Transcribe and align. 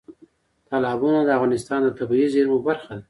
تالابونه 0.69 1.19
د 1.23 1.29
افغانستان 1.37 1.79
د 1.83 1.89
طبیعي 1.99 2.27
زیرمو 2.33 2.57
برخه 2.67 2.87
ده. 2.97 2.99